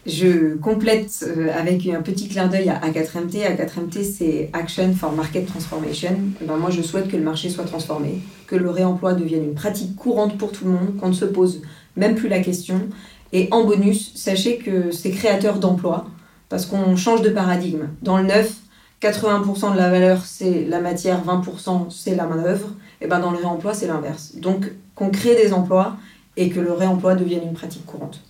Je 0.05 0.55
complète 0.55 1.25
euh, 1.27 1.49
avec 1.55 1.87
un 1.87 2.01
petit 2.01 2.27
clin 2.27 2.47
d'œil 2.47 2.69
à 2.69 2.79
A4MT. 2.79 3.55
A4MT, 3.55 4.03
c'est 4.03 4.49
Action 4.53 4.93
for 4.93 5.11
Market 5.11 5.45
Transformation. 5.45 6.15
Eh 6.41 6.45
ben, 6.45 6.57
moi, 6.57 6.71
je 6.71 6.81
souhaite 6.81 7.07
que 7.07 7.17
le 7.17 7.23
marché 7.23 7.49
soit 7.49 7.65
transformé, 7.65 8.21
que 8.47 8.55
le 8.55 8.69
réemploi 8.69 9.13
devienne 9.13 9.43
une 9.43 9.53
pratique 9.53 9.95
courante 9.95 10.37
pour 10.37 10.51
tout 10.51 10.65
le 10.65 10.71
monde, 10.71 10.97
qu'on 10.99 11.09
ne 11.09 11.13
se 11.13 11.25
pose 11.25 11.61
même 11.97 12.15
plus 12.15 12.29
la 12.29 12.39
question 12.39 12.89
et 13.33 13.47
en 13.51 13.63
bonus, 13.63 14.13
sachez 14.15 14.57
que 14.57 14.91
c'est 14.91 15.11
créateur 15.11 15.59
d'emplois 15.59 16.05
parce 16.49 16.65
qu'on 16.65 16.95
change 16.97 17.21
de 17.21 17.29
paradigme. 17.29 17.87
Dans 18.01 18.17
le 18.17 18.25
neuf, 18.25 18.55
80% 19.01 19.73
de 19.73 19.77
la 19.77 19.89
valeur, 19.89 20.25
c'est 20.25 20.65
la 20.65 20.81
matière, 20.81 21.23
20% 21.25 21.89
c'est 21.89 22.15
la 22.15 22.25
main-d'œuvre. 22.25 22.69
Et 22.99 23.07
ben 23.07 23.19
dans 23.19 23.31
le 23.31 23.37
réemploi, 23.37 23.73
c'est 23.73 23.87
l'inverse. 23.87 24.35
Donc 24.35 24.71
qu'on 24.95 25.09
crée 25.09 25.35
des 25.35 25.53
emplois 25.53 25.95
et 26.35 26.49
que 26.49 26.59
le 26.59 26.73
réemploi 26.73 27.15
devienne 27.15 27.43
une 27.43 27.53
pratique 27.53 27.85
courante. 27.85 28.21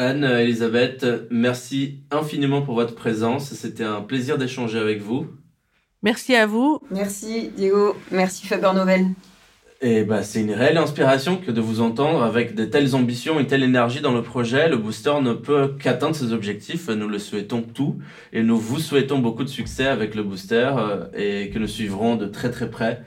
Anne, 0.00 0.24
Elisabeth, 0.24 1.04
merci 1.30 1.98
infiniment 2.10 2.62
pour 2.62 2.74
votre 2.74 2.94
présence. 2.94 3.52
C'était 3.52 3.84
un 3.84 4.00
plaisir 4.00 4.38
d'échanger 4.38 4.78
avec 4.78 5.02
vous. 5.02 5.26
Merci 6.02 6.34
à 6.34 6.46
vous. 6.46 6.80
Merci 6.90 7.50
Diego. 7.54 7.94
Merci 8.10 8.46
Faber 8.46 8.70
Novel. 8.74 9.08
Et 9.82 10.04
bah, 10.04 10.22
c'est 10.22 10.40
une 10.40 10.52
réelle 10.52 10.78
inspiration 10.78 11.36
que 11.36 11.50
de 11.50 11.60
vous 11.60 11.82
entendre 11.82 12.22
avec 12.22 12.54
de 12.54 12.64
telles 12.64 12.94
ambitions 12.94 13.40
et 13.40 13.46
telle 13.46 13.62
énergie 13.62 14.00
dans 14.00 14.14
le 14.14 14.22
projet. 14.22 14.70
Le 14.70 14.78
booster 14.78 15.20
ne 15.20 15.34
peut 15.34 15.74
qu'atteindre 15.78 16.16
ses 16.16 16.32
objectifs. 16.32 16.88
Nous 16.88 17.08
le 17.08 17.18
souhaitons 17.18 17.60
tout 17.60 17.98
et 18.32 18.42
nous 18.42 18.56
vous 18.56 18.78
souhaitons 18.78 19.18
beaucoup 19.18 19.44
de 19.44 19.50
succès 19.50 19.86
avec 19.86 20.14
le 20.14 20.22
booster 20.22 20.70
euh, 20.78 21.08
et 21.14 21.50
que 21.50 21.58
nous 21.58 21.66
suivrons 21.66 22.16
de 22.16 22.24
très 22.24 22.50
très 22.50 22.70
près 22.70 23.02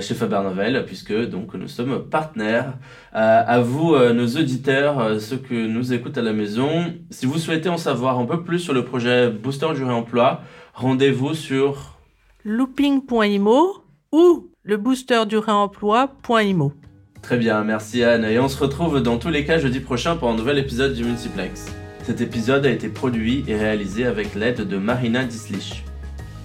chez 0.00 0.14
Faber 0.14 0.40
Novel 0.42 0.84
puisque 0.86 1.14
donc 1.28 1.54
nous 1.54 1.68
sommes 1.68 2.08
partenaires. 2.08 2.74
Euh, 3.14 3.42
à 3.46 3.60
vous, 3.60 3.96
nos 3.96 4.26
auditeurs, 4.26 5.20
ceux 5.20 5.36
que 5.36 5.66
nous 5.66 5.92
écoutent 5.92 6.18
à 6.18 6.22
la 6.22 6.32
maison, 6.32 6.94
si 7.10 7.26
vous 7.26 7.38
souhaitez 7.38 7.68
en 7.68 7.76
savoir 7.76 8.18
un 8.18 8.26
peu 8.26 8.42
plus 8.42 8.58
sur 8.58 8.72
le 8.72 8.84
projet 8.84 9.30
Booster 9.30 9.68
du 9.74 9.84
réemploi, 9.84 10.40
rendez-vous 10.72 11.34
sur 11.34 11.98
looping.imo 12.44 13.84
ou 14.12 14.50
le 14.62 14.76
booster 14.76 15.26
du 15.26 15.38
réemploi.imo. 15.38 16.72
Très 17.22 17.36
bien, 17.38 17.64
merci 17.64 18.04
Anne. 18.04 18.24
Et 18.24 18.38
on 18.38 18.48
se 18.48 18.58
retrouve 18.62 19.00
dans 19.00 19.18
tous 19.18 19.30
les 19.30 19.44
cas 19.44 19.58
jeudi 19.58 19.80
prochain 19.80 20.16
pour 20.16 20.28
un 20.28 20.36
nouvel 20.36 20.58
épisode 20.58 20.94
du 20.94 21.04
Multiplex. 21.04 21.74
Cet 22.02 22.20
épisode 22.20 22.66
a 22.66 22.70
été 22.70 22.88
produit 22.88 23.44
et 23.48 23.56
réalisé 23.56 24.04
avec 24.04 24.34
l'aide 24.34 24.68
de 24.68 24.76
Marina 24.76 25.24
Dislich. 25.24 25.84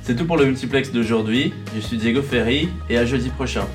C'est 0.10 0.16
tout 0.16 0.26
pour 0.26 0.38
le 0.38 0.46
Multiplex 0.46 0.92
d'aujourd'hui. 0.92 1.54
Je 1.76 1.80
suis 1.80 1.96
Diego 1.96 2.24
Ferry 2.24 2.68
et 2.90 2.98
à 2.98 3.06
jeudi 3.06 3.30
prochain. 3.30 3.68